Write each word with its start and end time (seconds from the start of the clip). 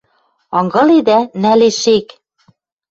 Ынгыледӓ? 0.59 1.17
Нӓлеш 1.41 1.75
шек... 1.83 2.07